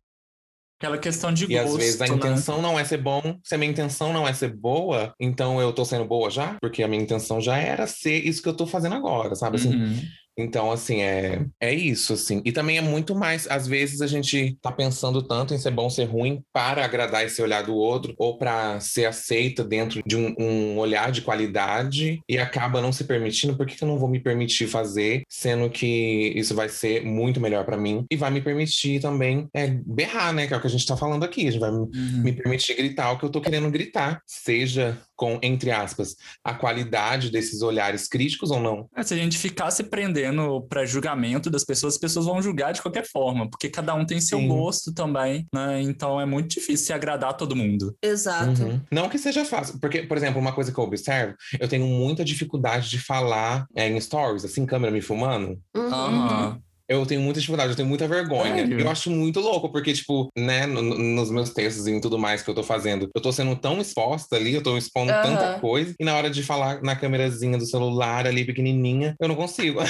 [0.82, 1.56] Aquela questão de e gosto.
[1.56, 2.16] E às vezes a né?
[2.16, 3.22] intenção não é ser bom.
[3.44, 6.58] Se a minha intenção não é ser boa, então eu tô sendo boa já?
[6.60, 9.58] Porque a minha intenção já era ser isso que eu tô fazendo agora, sabe?
[9.58, 10.02] Assim, uhum.
[10.42, 12.42] Então, assim, é, é isso, assim.
[12.44, 15.90] E também é muito mais, às vezes a gente tá pensando tanto em ser bom,
[15.90, 20.34] ser ruim, para agradar esse olhar do outro, ou para ser aceita dentro de um,
[20.38, 23.56] um, olhar de qualidade, e acaba não se permitindo.
[23.56, 27.40] Por que, que eu não vou me permitir fazer, sendo que isso vai ser muito
[27.40, 28.06] melhor para mim?
[28.10, 30.48] E vai me permitir também é, berrar, né?
[30.48, 31.48] Que é o que a gente tá falando aqui.
[31.48, 31.90] A gente vai uhum.
[31.94, 34.22] me permitir gritar o que eu tô querendo gritar.
[34.26, 38.90] Seja com, entre aspas, a qualidade desses olhares críticos ou não?
[38.96, 42.74] É, se a gente ficar se prendendo para julgamento das pessoas, as pessoas vão julgar
[42.74, 44.48] de qualquer forma, porque cada um tem seu Sim.
[44.48, 45.80] gosto também, né?
[45.84, 47.96] Então é muito difícil se agradar todo mundo.
[48.02, 48.64] Exato.
[48.64, 48.82] Uhum.
[48.92, 52.26] Não que seja fácil, porque, por exemplo, uma coisa que eu observo, eu tenho muita
[52.26, 55.62] dificuldade de falar é, em stories, assim, câmera me filmando.
[55.76, 55.84] Uhum.
[55.86, 56.62] uhum.
[56.88, 58.66] Eu tenho muita dificuldade, eu tenho muita vergonha.
[58.66, 62.50] Eu acho muito louco, porque, tipo, né, no, nos meus textos e tudo mais que
[62.50, 65.22] eu tô fazendo, eu tô sendo tão exposta ali, eu tô expondo uhum.
[65.22, 69.36] tanta coisa, e na hora de falar na câmerazinha do celular ali, pequenininha, eu não
[69.36, 69.80] consigo.
[69.82, 69.86] ah,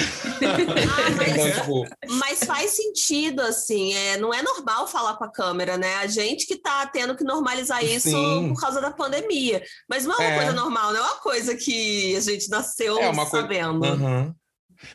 [1.16, 1.86] mas, então, tipo...
[2.18, 5.96] mas faz sentido, assim, é, não é normal falar com a câmera, né?
[5.96, 8.52] A gente que tá tendo que normalizar isso Sim.
[8.52, 9.62] por causa da pandemia.
[9.88, 10.36] Mas não é uma é.
[10.36, 13.80] coisa normal, não é uma coisa que a gente nasceu é uma sabendo.
[13.80, 14.04] Coisa...
[14.04, 14.34] Uhum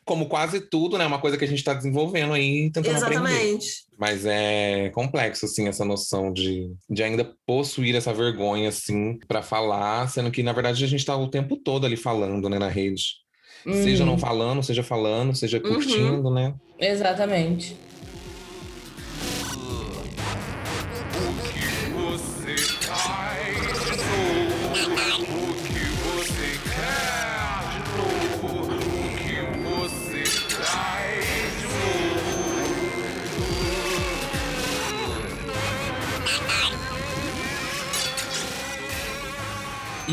[0.06, 1.06] como quase tudo, né?
[1.06, 3.26] Uma coisa que a gente está desenvolvendo aí, tentando Exatamente.
[3.26, 3.60] aprender.
[3.98, 10.08] Mas é complexo, assim, essa noção de, de ainda possuir essa vergonha, assim, para falar,
[10.10, 13.04] sendo que, na verdade, a gente está o tempo todo ali falando, né, na rede.
[13.66, 13.74] Hum.
[13.74, 15.74] Seja não falando, seja falando, seja uhum.
[15.74, 16.34] curtindo, uhum.
[16.34, 16.56] né?
[16.80, 17.76] Exatamente.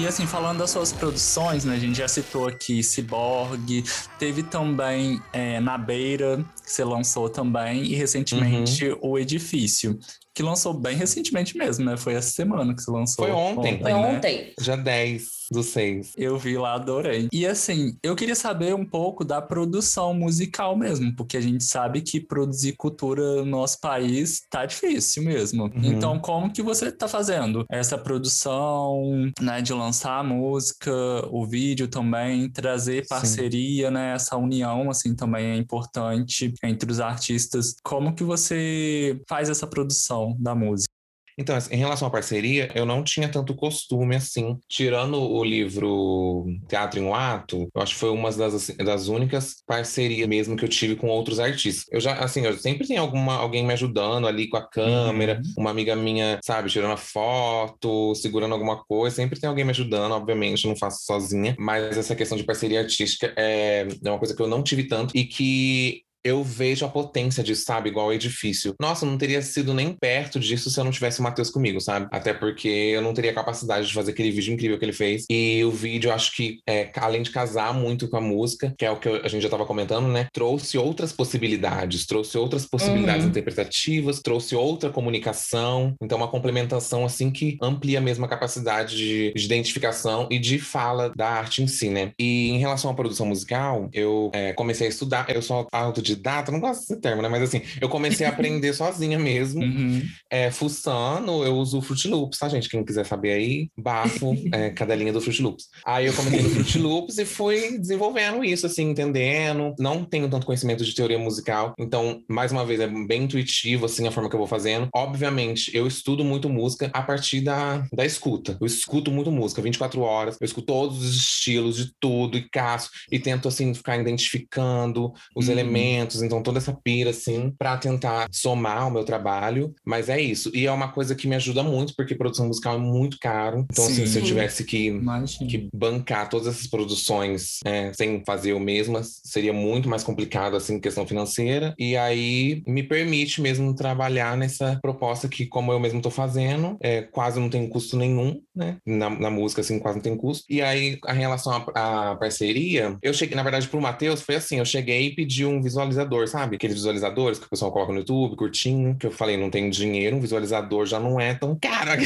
[0.05, 1.77] E assim, falando das suas produções, né?
[1.77, 3.83] A gente já citou aqui Cyborg,
[4.19, 8.99] teve também é, Na Beira, que você lançou também, e recentemente uhum.
[9.01, 9.99] O Edifício,
[10.35, 11.97] que lançou bem recentemente mesmo, né?
[11.97, 13.25] Foi essa semana que você lançou.
[13.25, 13.75] Foi ontem.
[13.75, 13.99] ontem Foi né?
[13.99, 14.53] ontem.
[14.61, 16.12] Já 10 dos seis.
[16.16, 17.29] Eu vi lá, adorei.
[17.33, 22.01] E assim, eu queria saber um pouco da produção musical mesmo, porque a gente sabe
[22.01, 25.64] que produzir cultura no nosso país tá difícil mesmo.
[25.64, 25.85] Uhum.
[25.85, 30.92] Então, como que você tá fazendo essa produção, né, de lançar a música,
[31.31, 33.94] o vídeo também, trazer parceria, Sim.
[33.94, 37.77] né, essa união, assim, também é importante entre os artistas.
[37.83, 40.92] Como que você faz essa produção da música?
[41.37, 44.56] Então, assim, em relação à parceria, eu não tinha tanto costume assim.
[44.68, 49.08] Tirando o livro Teatro em um Ato, eu acho que foi uma das, assim, das
[49.08, 51.87] únicas parcerias mesmo que eu tive com outros artistas.
[51.90, 55.52] Eu já, assim, eu sempre tenho alguma, alguém me ajudando ali com a câmera, Uhum.
[55.58, 59.16] uma amiga minha, sabe, tirando a foto, segurando alguma coisa.
[59.16, 61.56] Sempre tem alguém me ajudando, obviamente, eu não faço sozinha.
[61.58, 65.16] Mas essa questão de parceria artística é, é uma coisa que eu não tive tanto
[65.16, 67.90] e que eu vejo a potência disso, sabe?
[67.90, 68.74] Igual o edifício.
[68.80, 72.06] Nossa, não teria sido nem perto disso se eu não tivesse o Matheus comigo, sabe?
[72.10, 75.24] Até porque eu não teria capacidade de fazer aquele vídeo incrível que ele fez.
[75.30, 78.90] E o vídeo, acho que, é, além de casar muito com a música, que é
[78.90, 80.26] o que a gente já tava comentando, né?
[80.32, 83.30] Trouxe outras possibilidades, trouxe outras possibilidades Uhum.
[83.30, 85.94] interpretativas, trouxe outra comunicação.
[86.02, 91.10] Então, uma complementação, assim, que amplia mesmo a capacidade de, de identificação e de fala
[91.14, 92.12] da arte em si, né?
[92.18, 96.13] E em relação à produção musical, eu é, comecei a estudar, eu sou autodidata,
[96.53, 97.29] não gosto desse termo, né?
[97.29, 100.03] Mas assim, eu comecei a aprender sozinha mesmo, Uhum.
[100.31, 102.68] é, fuçando, eu uso o Fruit Loops, tá, gente?
[102.68, 105.66] Quem quiser saber aí, bafo, é, cadelinha do Fruit Loops.
[105.85, 109.74] Aí eu comecei no Fruit Loops e fui desenvolvendo isso, assim, entendendo.
[109.79, 114.07] Não tenho tanto conhecimento de teoria musical, então, mais uma vez, é bem intuitivo, assim,
[114.07, 114.88] a forma que eu vou fazendo.
[114.94, 118.57] Obviamente, eu estudo muito música a partir da, da escuta.
[118.61, 122.90] Eu escuto muito música, 24 horas, eu escuto todos os estilos de tudo e caço,
[123.11, 125.53] e tento, assim, ficar identificando os Uhum.
[125.53, 129.75] elementos, então toda essa pira, assim, pra tentar somar ao meu trabalho.
[129.85, 130.51] Mas é isso.
[130.55, 133.67] E é uma coisa que me ajuda muito, porque produção musical é muito caro.
[133.71, 135.51] Então, assim, se eu tivesse que Imagina.
[135.51, 140.81] que bancar todas essas produções é, sem fazer eu mesma seria muito mais complicado, assim,
[140.81, 141.75] questão financeira.
[141.79, 147.03] E aí me permite mesmo trabalhar nessa proposta que, como eu mesmo tô fazendo, é,
[147.03, 148.77] quase não tem custo nenhum, né?
[148.87, 150.45] Na, na música, assim, quase não tem custo.
[150.49, 154.59] E aí, a relação à, à parceria, eu cheguei, na verdade, pro Matheus, foi assim,
[154.59, 155.61] eu cheguei e pedi um
[155.94, 156.57] visualizador, sabe?
[156.57, 160.16] Aqueles visualizadores que o pessoal coloca no YouTube, curtinho, que eu falei, não tem dinheiro,
[160.16, 161.90] um visualizador já não é tão caro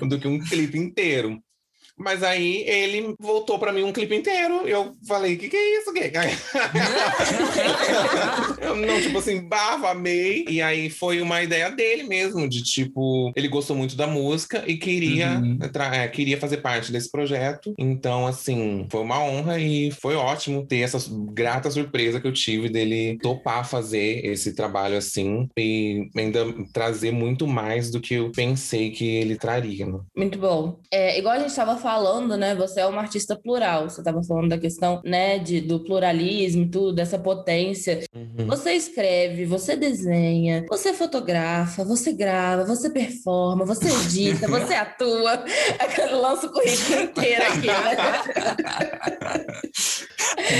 [0.08, 1.40] do que um clipe inteiro.
[2.00, 4.66] Mas aí ele voltou pra mim um clipe inteiro.
[4.66, 5.92] Eu falei, que que é isso?
[5.92, 6.10] Que?
[8.60, 10.44] eu não, tipo assim, bava, amei.
[10.48, 14.76] E aí foi uma ideia dele mesmo, de tipo, ele gostou muito da música e
[14.76, 15.58] queria, Uhum.
[15.92, 17.74] é, queria fazer parte desse projeto.
[17.78, 20.98] Então, assim, foi uma honra e foi ótimo ter essa
[21.32, 27.46] grata surpresa que eu tive dele topar fazer esse trabalho assim e ainda trazer muito
[27.46, 29.86] mais do que eu pensei que ele traria.
[29.86, 29.98] Né?
[30.16, 30.78] Muito bom.
[30.90, 31.89] É, igual a gente estava falando,
[32.36, 32.54] né?
[32.54, 33.88] Você é uma artista plural.
[33.88, 38.00] Você estava falando da questão, né, de, do pluralismo, e tudo, dessa potência.
[38.14, 38.46] Uhum.
[38.46, 45.44] Você escreve, você desenha, você fotografa, você grava, você performa, você edita, você atua.
[46.12, 47.96] Lança o currículo inteiro aqui, né?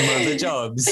[0.06, 0.84] Manda jobs.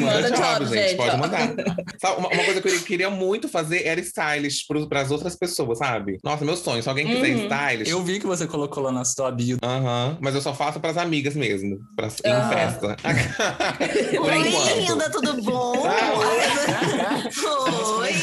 [0.00, 1.54] Manda job, gente, pode mandar.
[1.98, 5.78] Sabe, uma, uma coisa que eu queria muito fazer era stylist para as outras pessoas,
[5.78, 6.18] sabe?
[6.22, 6.82] Nossa, meu sonho.
[6.82, 7.44] Se alguém quiser Uhum.
[7.44, 7.90] stylist.
[7.90, 9.58] Eu vi que você colocou lá na sua bio.
[9.64, 12.48] Aham, mas eu só faço para as amigas mesmo, pra, em Ah.
[12.50, 12.96] festa.
[14.20, 15.78] Oi, linda, tudo bom?
[15.78, 15.88] Oi.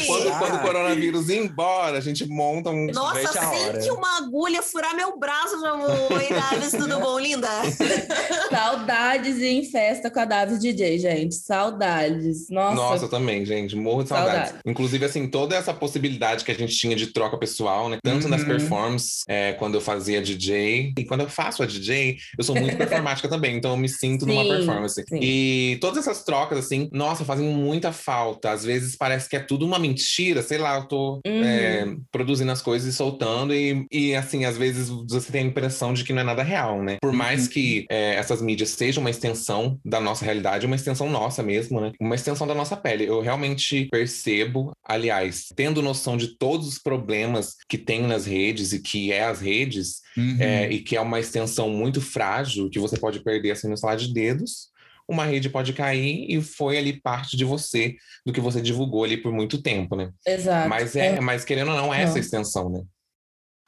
[0.06, 2.86] Quando, quando o coronavírus ir embora, a gente monta um.
[2.92, 3.78] Nossa, hora.
[3.80, 6.16] que uma agulha furar meu braço, já vou.
[6.16, 7.48] Oi, Davis, tudo bom, linda?
[8.50, 11.34] Saudades e em festa com a Davis DJ, gente.
[11.34, 12.48] Saudades.
[12.50, 12.74] Nossa.
[12.74, 13.74] Nossa, eu também, gente.
[13.76, 14.48] Morro de saudades.
[14.50, 14.58] Saudade.
[14.66, 17.98] Inclusive, assim, toda essa possibilidade que a gente tinha de troca pessoal, né?
[18.02, 18.48] Tanto nas Uhum.
[18.48, 22.76] performances, é, quando eu fazia DJ, e quando eu faço a DJ, eu sou muito
[22.76, 25.04] performática também, então eu me sinto numa Sim, performance.
[25.08, 25.18] sim.
[25.20, 28.50] E todas essas trocas, assim, nossa, fazem muita falta.
[28.50, 31.42] Às vezes parece que é tudo uma mentira, sei lá, eu tô Uhum.
[31.44, 35.92] é, produzindo as coisas e soltando, e, e assim, às vezes você tem a impressão
[35.94, 36.96] de que não é nada real, né?
[37.00, 37.48] Por mais Uhum.
[37.50, 41.92] que é, essas mídias sejam uma extensão da nossa realidade, uma extensão nossa mesmo, né?
[42.00, 43.04] Uma extensão da nossa pele.
[43.06, 48.80] Eu realmente percebo, aliás, tendo noção de todos os problemas que tem nas redes e
[48.80, 50.36] que é as redes, Uhum.
[50.40, 53.96] é, e que é uma extensão muito frágil, que você pode perder assim no salar
[53.96, 54.70] de dedos.
[55.08, 59.16] Uma rede pode cair e foi ali parte de você, do que você divulgou ali
[59.16, 60.10] por muito tempo, né?
[60.26, 60.68] Exato.
[60.68, 62.82] Mas é, mas querendo ou não, é essa extensão, né?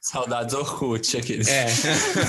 [0.06, 1.48] Saudades Orkut, aqueles.
[1.48, 1.66] É.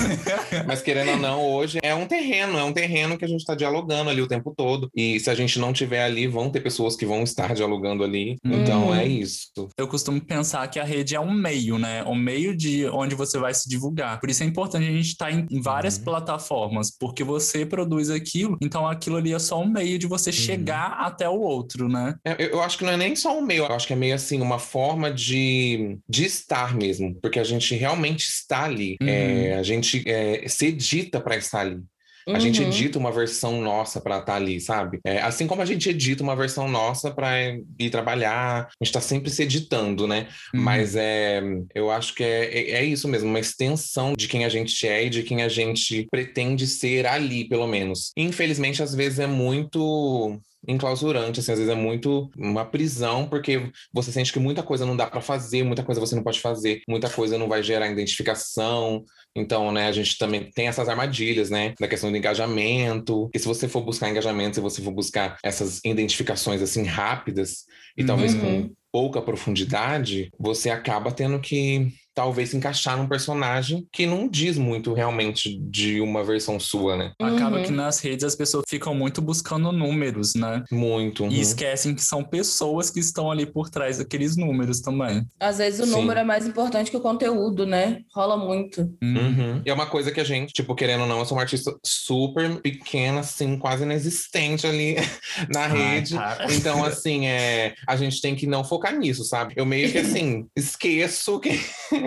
[0.66, 3.54] Mas querendo ou não, hoje é um terreno, é um terreno que a gente está
[3.54, 4.90] dialogando ali o tempo todo.
[4.96, 8.36] E se a gente não tiver ali, vão ter pessoas que vão estar dialogando ali.
[8.44, 8.94] Então Uhum.
[8.94, 9.48] é isso.
[9.76, 12.02] Eu costumo pensar que a rede é um meio, né?
[12.04, 14.20] Um meio de onde você vai se divulgar.
[14.20, 16.04] Por isso é importante a gente estar em em várias Uhum.
[16.04, 20.96] plataformas, porque você produz aquilo, então aquilo ali é só um meio de você chegar
[21.00, 22.14] até o outro, né?
[22.24, 23.96] É, Eu, eu acho que não é nem só um meio, eu acho que é
[23.96, 28.96] meio assim, uma forma de, de estar mesmo, porque a gente realmente está ali.
[29.00, 29.08] Uhum.
[29.08, 31.82] É, a gente é, se edita para estar ali.
[32.28, 32.66] A gente Uhum.
[32.66, 34.98] edita uma versão nossa pra estar ali, sabe?
[35.04, 37.30] É, assim como a gente edita uma versão nossa pra
[37.78, 40.26] ir trabalhar, a gente tá sempre se editando, né?
[40.52, 40.60] Uhum.
[40.60, 41.40] Mas é,
[41.72, 45.04] eu acho que é, é, é isso mesmo, uma extensão de quem a gente é
[45.04, 48.10] e de quem a gente pretende ser ali, pelo menos.
[48.16, 54.10] Infelizmente, às vezes é muito enclausurante, assim, às vezes é muito uma prisão, porque você
[54.12, 57.08] sente que muita coisa não dá pra fazer, muita coisa você não pode fazer, muita
[57.08, 59.04] coisa não vai gerar identificação.
[59.34, 63.30] Então, né, a gente também tem essas armadilhas, né, da questão do engajamento.
[63.34, 67.64] E se você for buscar engajamento, se você for buscar essas identificações assim rápidas
[67.96, 68.72] e talvez com Uhum.
[68.92, 74.94] pouca profundidade, você acaba tendo que talvez se encaixar num personagem que não diz muito
[74.94, 77.12] realmente de uma versão sua, né?
[77.20, 77.62] Acaba Uhum.
[77.64, 80.64] que nas redes as pessoas ficam muito buscando números, né?
[80.72, 81.24] Muito.
[81.24, 81.30] uhum.
[81.30, 85.26] E esquecem que são pessoas que estão ali por trás daqueles números também.
[85.38, 85.90] Às vezes o Sim.
[85.90, 87.98] número é mais importante que o conteúdo, né?
[88.14, 88.82] Rola muito.
[89.02, 89.16] Hum.
[89.18, 89.62] Uhum.
[89.64, 91.76] E é uma coisa que a gente, tipo, querendo ou não, eu sou uma artista
[91.84, 94.96] super pequena, assim, quase inexistente ali
[95.52, 96.14] na rede.
[96.50, 99.52] Então, assim, é, a gente tem que não focar nisso, sabe?
[99.56, 101.60] Eu meio que, assim, esqueço que,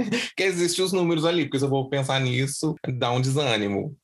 [0.35, 3.95] que existem os números ali, porque se eu vou pensar nisso, dá um desânimo.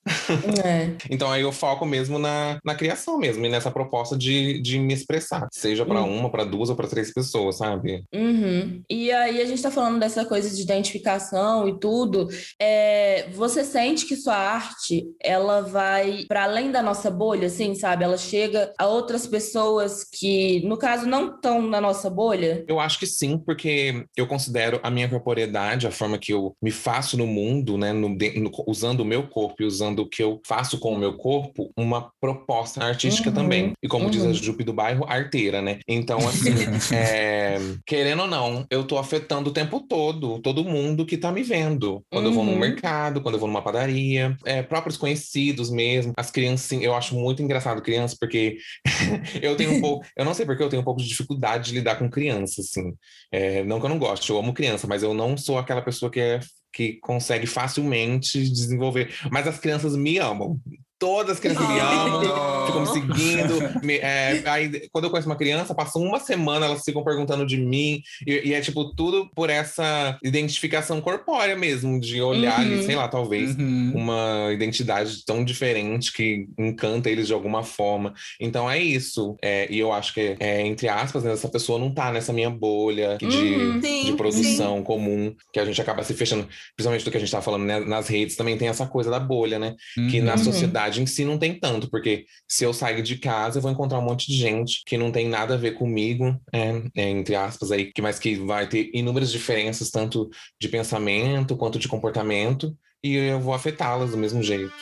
[0.65, 0.95] É.
[1.10, 4.93] Então, aí eu foco mesmo na, na criação mesmo, e nessa proposta de, de me
[4.93, 5.47] expressar.
[5.51, 6.19] Seja pra Hum.
[6.19, 8.03] uma, pra duas ou pra três pessoas, sabe?
[8.13, 8.81] Uhum.
[8.89, 12.27] E aí a gente tá falando dessa coisa de identificação e tudo.
[12.60, 18.03] É, você sente que sua arte ela vai para além da nossa bolha, assim, sabe?
[18.03, 22.63] Ela chega a outras pessoas que, no caso, não estão na nossa bolha.
[22.67, 26.71] Eu acho que sim, porque eu considero a minha corporeidade, a forma que eu me
[26.71, 30.39] faço no mundo, né, no no- usando o meu corpo e usando o que eu
[30.45, 33.73] faço com o meu corpo, uma proposta artística Uhum, também.
[33.83, 34.33] E como diz a uhum.
[34.33, 35.79] Jupe do bairro, arteira, né?
[35.87, 36.55] Então, assim,
[36.93, 41.43] é, querendo ou não, eu tô afetando o tempo todo, todo mundo que tá me
[41.43, 42.03] vendo.
[42.11, 42.59] Quando eu vou no Uhum.
[42.59, 47.41] mercado, quando eu vou numa padaria, é, próprios conhecidos mesmo, as crianças, eu acho muito
[47.41, 48.57] engraçado crianças, porque
[49.41, 51.75] eu tenho um pouco, eu não sei porque eu tenho um pouco de dificuldade de
[51.75, 52.93] lidar com crianças, assim.
[53.31, 56.11] É, não que eu não goste, eu amo criança, mas eu não sou aquela pessoa
[56.11, 56.39] que, é,
[56.73, 59.13] que consegue facilmente desenvolver.
[59.31, 60.59] Mas as crianças me amam.
[60.97, 63.60] Todas as crianças me amam, ficam me seguindo.
[63.84, 67.58] me- é, aí, quando eu conheço uma criança, passam uma semana, elas ficam perguntando de
[67.58, 68.01] mim.
[68.25, 72.81] E, e é tipo tudo por essa identificação corpórea mesmo, de olhar Uhum.
[72.84, 73.91] sei lá, talvez Uhum.
[73.95, 78.13] uma identidade tão diferente que encanta eles de alguma forma.
[78.39, 79.36] Então é isso.
[79.43, 82.49] É, e eu acho que, é, entre aspas, né, essa pessoa não tá nessa minha
[82.49, 83.79] bolha de, Uhum.
[83.79, 86.47] de Sim, produção comum, que a gente acaba se fechando.
[86.75, 89.19] Principalmente do que a gente tá falando né, nas redes, também tem essa coisa da
[89.19, 89.75] bolha, né?
[90.10, 90.38] Que na Uhum.
[90.85, 93.99] Sociedade em si não tem tanto, porque se eu sair de casa, eu vou encontrar
[93.99, 97.71] um monte de gente que não tem nada a ver comigo, é, é, entre aspas,
[97.71, 103.15] aí, que, mas que vai ter inúmeras diferenças, tanto de pensamento quanto de comportamento, e
[103.15, 104.73] eu vou afetá-las do mesmo jeito.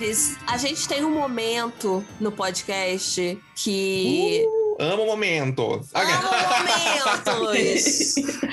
[0.00, 4.42] Davis, a gente tem um momento no podcast que.
[4.78, 5.90] Amo momentos!
[5.92, 6.22] Amo
[7.42, 8.14] momentos!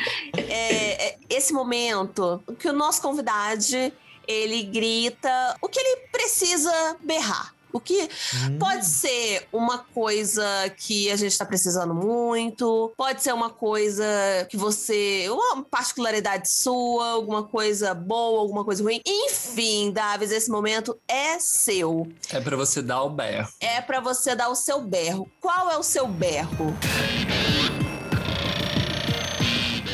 [0.49, 3.91] É, é, esse momento que o nosso convidado
[4.27, 7.53] ele grita o que ele precisa berrar.
[7.77, 8.09] O que
[8.49, 8.57] Hum.
[8.59, 10.43] pode ser uma coisa
[10.77, 14.03] que a gente tá precisando muito, pode ser uma coisa
[14.49, 15.27] que você.
[15.29, 18.99] uma particularidade sua, alguma coisa boa, alguma coisa ruim.
[19.05, 22.07] Enfim, Davis, esse momento é seu.
[22.31, 23.47] É pra você dar o berro.
[23.59, 25.29] É pra você dar o seu berro.
[25.39, 26.73] Qual é o seu berro?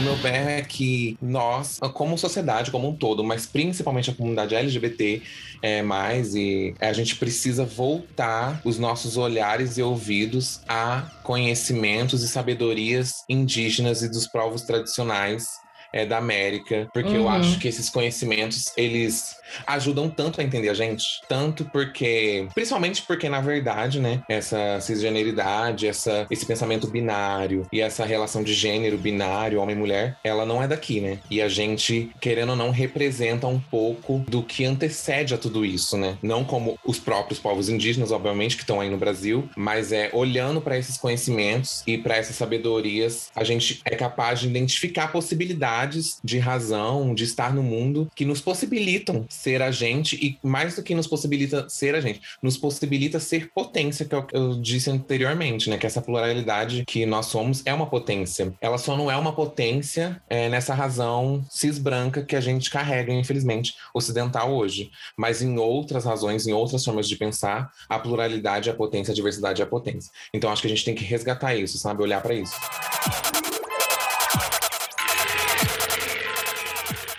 [0.04, 4.54] O meu berro é que nós, como sociedade como um todo, mas principalmente a comunidade
[4.54, 5.22] LGBT,
[5.62, 12.28] é, mais, e a gente precisa voltar os nossos olhares e ouvidos a conhecimentos e
[12.28, 15.48] sabedorias indígenas e dos povos tradicionais
[15.94, 17.30] é, da América, porque eu Uhum.
[17.30, 19.36] acho que esses conhecimentos, eles
[19.66, 25.88] ajudam tanto a entender a gente, tanto porque, principalmente porque, na verdade, né, essa cisgeneridade,
[25.88, 30.68] essa, esse pensamento binário e essa relação de gênero binário, homem mulher, ela não é
[30.68, 31.20] daqui, né?
[31.30, 35.98] E a gente, querendo ou não, representa um pouco do que antecede a tudo isso,
[35.98, 36.18] né?
[36.22, 40.62] Não como os próprios povos indígenas, obviamente, que estão aí no Brasil, mas é olhando
[40.62, 46.40] para esses conhecimentos e para essas sabedorias, a gente é capaz de identificar possibilidades de
[46.40, 50.96] razão, de estar no mundo, que nos possibilitam ser a gente e mais do que
[50.96, 55.70] nos possibilita ser a gente, nos possibilita ser potência, que é que eu disse anteriormente,
[55.70, 55.78] né?
[55.78, 58.54] Que essa pluralidade que nós somos é uma potência.
[58.62, 63.12] Ela só não é uma potência é, nessa razão cis branca que a gente carrega,
[63.12, 64.92] infelizmente, ocidental hoje.
[65.18, 69.16] Mas em outras razões, em outras formas de pensar, a pluralidade é a potência, a
[69.16, 70.10] diversidade é a potência.
[70.34, 72.02] Então acho que a gente tem que resgatar isso, sabe?
[72.02, 72.56] Olhar para isso.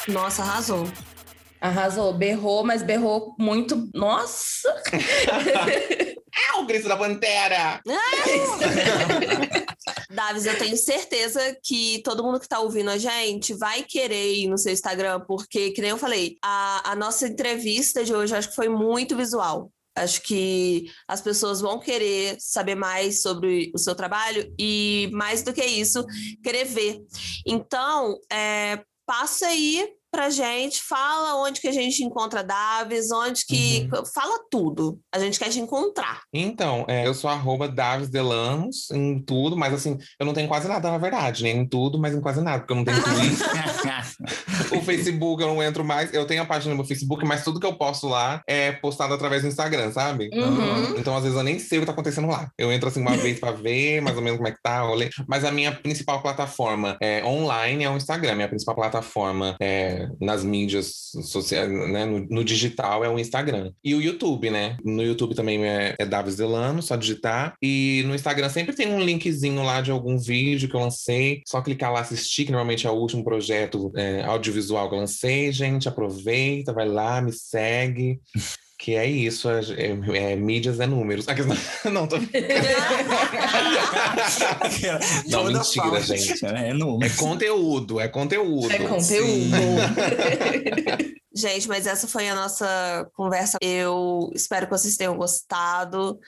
[0.09, 0.87] Nossa, arrasou.
[1.65, 3.89] Arrasou, berrou, mas berrou muito.
[3.95, 4.69] Nossa!
[6.37, 7.81] É o grito da pantera!
[10.11, 14.49] Davis, eu tenho certeza que todo mundo que tá ouvindo a gente vai querer ir
[14.49, 18.49] no seu Instagram, porque, que nem eu falei, a, a nossa entrevista de hoje acho
[18.49, 19.71] que foi muito visual.
[19.97, 25.53] Acho que as pessoas vão querer saber mais sobre o seu trabalho e, mais do
[25.53, 26.05] que isso,
[26.43, 27.01] querer ver.
[27.47, 33.89] Então, é, passa aí pra gente, fala onde que a gente encontra Davis, onde que.
[34.15, 35.01] Fala tudo.
[35.13, 36.23] A gente quer te encontrar.
[36.33, 40.69] Então, é, eu sou arroba Davis Delamos em tudo, mas assim, eu não tenho quase
[40.69, 41.51] nada, na verdade, né?
[41.51, 43.49] Em tudo, mas em quase nada, porque eu não tenho Twitter.
[44.79, 46.15] o Facebook eu não entro mais.
[46.15, 49.15] Eu tenho a página no meu Facebook, mas tudo que eu posto lá é postado
[49.15, 50.31] através do Instagram, sabe?
[50.33, 50.97] Uhum.
[50.97, 52.49] Então, às vezes, eu nem sei o que tá acontecendo lá.
[52.57, 55.11] Eu entro assim uma vez pra ver mais ou menos como é que tá, olhei.
[55.27, 58.37] Mas a minha principal plataforma é online é o Instagram.
[58.37, 62.05] Minha principal plataforma é nas mídias sociais, né?
[62.05, 63.73] No, no digital é o Instagram.
[63.83, 64.77] E o YouTube, né?
[64.85, 67.55] No YouTube também é, é Davis Delano, só digitar.
[67.63, 71.43] E no Instagram sempre tem um linkzinho lá de algum vídeo que eu lancei.
[71.47, 75.53] Só clicar lá assistir, que normalmente é o último projeto é, audiovisual que eu lancei.
[75.53, 78.21] Gente, aproveita, vai lá, me segue.
[78.85, 81.27] Que é isso, é, é- é mídias é números.
[81.27, 81.41] Ah, que-
[81.89, 82.19] Não, tô...
[85.27, 86.45] Não, Toda mentira, fala, gente.
[86.45, 87.17] É É número.
[87.17, 88.71] conteúdo, é conteúdo.
[88.71, 89.57] É conteúdo.
[91.37, 93.57] Gente, mas essa foi a nossa conversa.
[93.61, 96.21] Eu espero que vocês tenham gostado.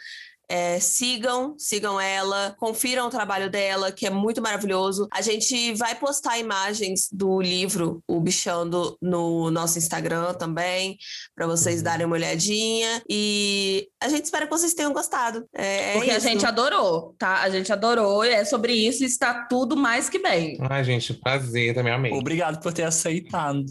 [0.49, 5.09] É, sigam, sigam ela, confiram o trabalho dela, que é muito maravilhoso.
[5.13, 10.97] A gente vai postar imagens do livro O Bichando no nosso Instagram também,
[11.35, 11.83] para vocês Uhum.
[11.85, 13.03] darem uma olhadinha.
[13.09, 15.45] E a gente espera que vocês tenham gostado.
[15.55, 16.29] É, é Porque a isso.
[16.29, 17.43] gente adorou, tá?
[17.43, 20.57] A gente adorou e é sobre isso e está tudo mais que bem.
[20.71, 22.13] Ai, gente, prazer, também amei.
[22.13, 23.67] Obrigado por ter aceitado.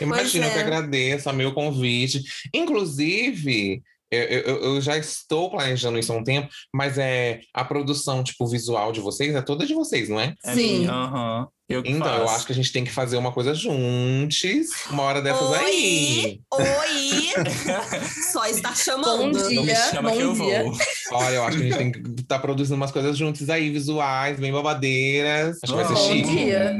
[0.00, 0.62] Imagina, eu que é.
[0.62, 2.22] agradeço, amei o convite.
[2.52, 3.82] Inclusive,
[4.14, 8.46] eu, eu- eu já estou planejando isso há um tempo, mas é a produção, tipo,
[8.46, 10.34] visual de vocês é toda de vocês, não é?
[10.44, 10.86] É Sim.
[10.86, 11.46] aham.
[11.66, 12.34] Eu Então, eu faço.
[12.36, 15.56] acho que a gente tem que fazer uma coisa juntos, uma hora dessas Oi!
[15.58, 16.40] aí.
[16.52, 17.28] Oi!
[18.32, 19.32] Só está chamando.
[19.32, 19.54] Bom dia.
[19.56, 20.62] Não me chama bom que eu dia.
[20.62, 20.76] vou.
[21.12, 24.38] Olha, eu acho que a gente tem que estar produzindo umas coisas juntos aí, visuais,
[24.38, 25.58] bem babadeiras.
[25.62, 26.36] Acho que vai ser Bom chique.
[26.44, 26.76] dia.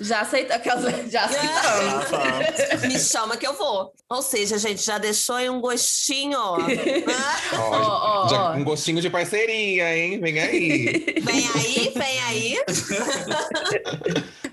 [0.00, 0.84] Já aceita aquelas.
[1.10, 2.12] Já aceitamos.
[2.12, 2.86] Ah, tá.
[2.88, 3.92] Me chama que eu vou.
[4.08, 6.56] Ou seja, a gente já deixou aí um gostinho, ó.
[7.12, 8.52] Ah, Ó, Ó, ó, já- ó.
[8.54, 10.18] um gostinho de parceria, hein?
[10.20, 11.79] Vem aí, vem aí.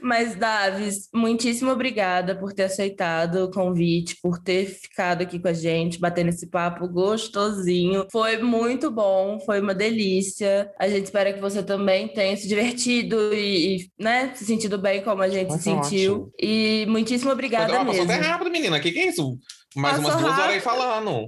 [0.08, 5.54] Mas, Davis, muitíssimo obrigada por ter aceitado o convite, por ter ficado aqui com a
[5.54, 8.08] gente, batendo esse papo gostosinho.
[8.12, 10.72] Foi muito bom, foi uma delícia.
[10.80, 15.02] A gente espera que você também tenha se divertido e, e, né, se sentido bem
[15.04, 16.14] como a gente Foi se sentiu.
[16.14, 16.32] ótimo.
[16.42, 18.12] E muitíssimo obrigada Ó, passou mesmo.
[18.14, 18.78] até rápido, menina.
[18.78, 19.38] O que, que é isso?
[19.76, 20.64] Mais Passou umas duas horas aí rápido.
[20.64, 21.28] falando.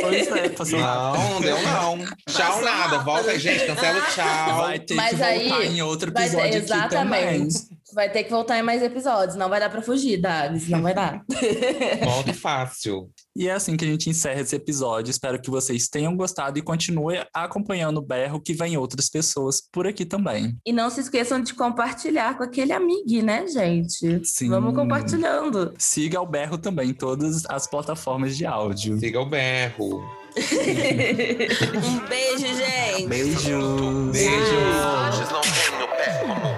[0.00, 1.22] Pois é, passou rápido.
[1.22, 1.98] Não, não deu não.
[1.98, 2.14] Tchau,
[2.46, 2.76] Passou nada.
[2.76, 3.04] rápido.
[3.04, 3.66] Volta aí, gente.
[3.66, 4.56] Cancela o tchau.
[4.62, 7.48] Vai ter Mas que aí- voltar em outro ter- episódio aqui também.
[7.94, 9.36] Vai ter que voltar em mais episódios.
[9.36, 10.68] Não vai dar pra fugir, Davis.
[10.68, 11.22] Não vai dar.
[12.04, 13.10] Volta fácil.
[13.36, 15.10] E é assim que a gente encerra esse episódio.
[15.10, 19.86] Espero que vocês tenham gostado e continue acompanhando o Berro, que vem outras pessoas por
[19.86, 20.56] aqui também.
[20.66, 24.24] E não se esqueçam de compartilhar com aquele amigo, né, gente?
[24.24, 24.48] Sim.
[24.48, 25.72] Vamos compartilhando.
[25.78, 28.98] Siga o Berro também em todas as plataformas de áudio.
[28.98, 30.02] Siga o berro.
[30.34, 33.06] Um beijo, gente.
[33.06, 34.10] Beijos.
[34.10, 34.74] Beijo.
[35.14, 35.14] Comum.
[35.14, 36.53] Antes sem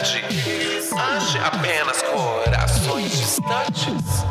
[0.00, 4.24] Ante apenas corações distantes.